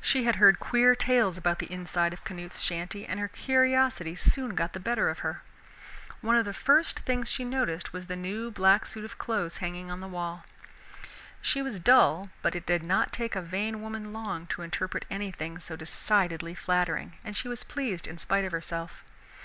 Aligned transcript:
She 0.00 0.24
had 0.24 0.42
heard 0.42 0.58
queer 0.58 0.96
tales 0.96 1.38
about 1.38 1.60
the 1.60 1.70
inside 1.72 2.12
of 2.12 2.24
Canute's 2.24 2.60
shanty, 2.60 3.06
and 3.06 3.20
her 3.20 3.28
curiosity 3.28 4.16
soon 4.16 4.56
got 4.56 4.72
the 4.72 4.80
better 4.80 5.08
of 5.08 5.20
her 5.20 5.44
rage. 5.44 6.14
One 6.20 6.34
of 6.34 6.44
the 6.46 6.52
first 6.52 6.98
things 7.04 7.28
she 7.28 7.44
noticed 7.44 7.92
was 7.92 8.06
the 8.06 8.16
new 8.16 8.50
black 8.50 8.86
suit 8.86 9.04
of 9.04 9.18
clothes 9.18 9.58
hanging 9.58 9.88
on 9.88 10.00
the 10.00 10.08
wall. 10.08 10.42
She 11.40 11.62
was 11.62 11.78
dull, 11.78 12.30
but 12.42 12.56
it 12.56 12.66
did 12.66 12.82
not 12.82 13.12
take 13.12 13.36
a 13.36 13.40
vain 13.40 13.80
woman 13.80 14.12
long 14.12 14.48
to 14.48 14.62
interpret 14.62 15.04
anything 15.08 15.60
so 15.60 15.76
decidedly 15.76 16.56
flattering, 16.56 17.12
and 17.24 17.36
she 17.36 17.46
was 17.46 17.62
pleased 17.62 18.08
in 18.08 18.18
spite 18.18 18.44
of 18.44 18.50
herself. 18.50 19.04